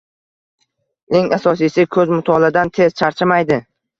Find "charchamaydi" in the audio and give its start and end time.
3.03-3.63